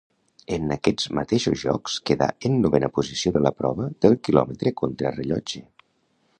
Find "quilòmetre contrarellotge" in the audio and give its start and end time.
4.29-5.67